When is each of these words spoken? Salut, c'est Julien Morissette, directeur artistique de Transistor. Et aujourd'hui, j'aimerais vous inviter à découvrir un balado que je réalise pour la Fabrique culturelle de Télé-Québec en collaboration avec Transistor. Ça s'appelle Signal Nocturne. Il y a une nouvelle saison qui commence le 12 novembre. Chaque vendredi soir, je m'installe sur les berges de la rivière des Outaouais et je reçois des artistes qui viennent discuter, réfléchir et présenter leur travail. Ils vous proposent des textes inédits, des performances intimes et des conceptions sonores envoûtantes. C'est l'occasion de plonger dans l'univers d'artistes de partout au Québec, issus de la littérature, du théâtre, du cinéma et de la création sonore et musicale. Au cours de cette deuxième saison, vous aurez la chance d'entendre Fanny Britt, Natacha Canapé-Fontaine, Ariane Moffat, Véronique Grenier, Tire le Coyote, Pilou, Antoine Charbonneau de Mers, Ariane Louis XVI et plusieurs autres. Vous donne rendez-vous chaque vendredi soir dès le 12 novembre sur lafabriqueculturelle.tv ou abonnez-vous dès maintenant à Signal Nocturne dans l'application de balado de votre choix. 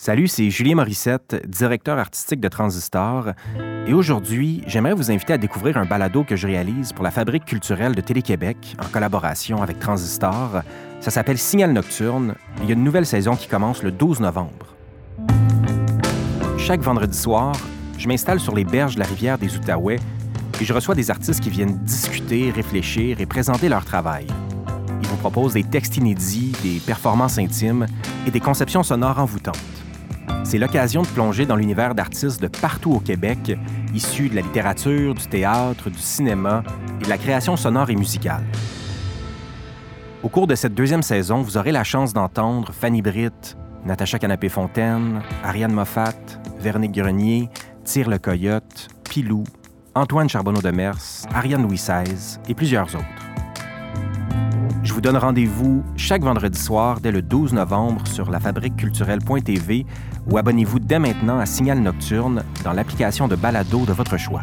Salut, 0.00 0.28
c'est 0.28 0.48
Julien 0.48 0.76
Morissette, 0.76 1.42
directeur 1.48 1.98
artistique 1.98 2.38
de 2.38 2.46
Transistor. 2.46 3.32
Et 3.88 3.92
aujourd'hui, 3.92 4.62
j'aimerais 4.68 4.94
vous 4.94 5.10
inviter 5.10 5.32
à 5.32 5.38
découvrir 5.38 5.76
un 5.76 5.86
balado 5.86 6.22
que 6.22 6.36
je 6.36 6.46
réalise 6.46 6.92
pour 6.92 7.02
la 7.02 7.10
Fabrique 7.10 7.44
culturelle 7.44 7.96
de 7.96 8.00
Télé-Québec 8.00 8.76
en 8.80 8.86
collaboration 8.86 9.60
avec 9.60 9.80
Transistor. 9.80 10.62
Ça 11.00 11.10
s'appelle 11.10 11.36
Signal 11.36 11.72
Nocturne. 11.72 12.36
Il 12.62 12.66
y 12.66 12.70
a 12.70 12.74
une 12.74 12.84
nouvelle 12.84 13.06
saison 13.06 13.34
qui 13.34 13.48
commence 13.48 13.82
le 13.82 13.90
12 13.90 14.20
novembre. 14.20 14.76
Chaque 16.58 16.80
vendredi 16.80 17.18
soir, 17.18 17.56
je 17.98 18.06
m'installe 18.06 18.38
sur 18.38 18.54
les 18.54 18.64
berges 18.64 18.94
de 18.94 19.00
la 19.00 19.06
rivière 19.06 19.36
des 19.36 19.56
Outaouais 19.56 19.98
et 20.60 20.64
je 20.64 20.72
reçois 20.72 20.94
des 20.94 21.10
artistes 21.10 21.40
qui 21.40 21.50
viennent 21.50 21.76
discuter, 21.78 22.52
réfléchir 22.52 23.20
et 23.20 23.26
présenter 23.26 23.68
leur 23.68 23.84
travail. 23.84 24.28
Ils 25.02 25.08
vous 25.08 25.16
proposent 25.16 25.54
des 25.54 25.64
textes 25.64 25.96
inédits, 25.96 26.52
des 26.62 26.78
performances 26.78 27.36
intimes 27.38 27.86
et 28.28 28.30
des 28.30 28.40
conceptions 28.40 28.84
sonores 28.84 29.18
envoûtantes. 29.18 29.58
C'est 30.44 30.58
l'occasion 30.58 31.02
de 31.02 31.06
plonger 31.08 31.44
dans 31.44 31.56
l'univers 31.56 31.94
d'artistes 31.94 32.40
de 32.40 32.48
partout 32.48 32.92
au 32.92 33.00
Québec, 33.00 33.56
issus 33.94 34.28
de 34.28 34.34
la 34.34 34.40
littérature, 34.40 35.14
du 35.14 35.26
théâtre, 35.26 35.90
du 35.90 35.98
cinéma 35.98 36.62
et 37.00 37.04
de 37.04 37.08
la 37.08 37.18
création 37.18 37.56
sonore 37.56 37.90
et 37.90 37.96
musicale. 37.96 38.44
Au 40.22 40.28
cours 40.28 40.46
de 40.46 40.54
cette 40.54 40.74
deuxième 40.74 41.02
saison, 41.02 41.42
vous 41.42 41.56
aurez 41.56 41.72
la 41.72 41.84
chance 41.84 42.12
d'entendre 42.12 42.72
Fanny 42.72 43.02
Britt, 43.02 43.56
Natacha 43.84 44.18
Canapé-Fontaine, 44.18 45.22
Ariane 45.44 45.72
Moffat, 45.72 46.14
Véronique 46.58 46.92
Grenier, 46.92 47.48
Tire 47.84 48.08
le 48.08 48.18
Coyote, 48.18 48.88
Pilou, 49.08 49.44
Antoine 49.94 50.28
Charbonneau 50.28 50.60
de 50.60 50.70
Mers, 50.70 51.26
Ariane 51.32 51.62
Louis 51.62 51.76
XVI 51.76 52.38
et 52.48 52.54
plusieurs 52.54 52.94
autres. 52.94 53.27
Vous 54.98 55.02
donne 55.02 55.16
rendez-vous 55.16 55.84
chaque 55.96 56.24
vendredi 56.24 56.60
soir 56.60 56.98
dès 57.00 57.12
le 57.12 57.22
12 57.22 57.52
novembre 57.52 58.04
sur 58.08 58.32
lafabriqueculturelle.tv 58.32 59.86
ou 60.28 60.38
abonnez-vous 60.38 60.80
dès 60.80 60.98
maintenant 60.98 61.38
à 61.38 61.46
Signal 61.46 61.78
Nocturne 61.78 62.42
dans 62.64 62.72
l'application 62.72 63.28
de 63.28 63.36
balado 63.36 63.86
de 63.86 63.92
votre 63.92 64.16
choix. 64.16 64.42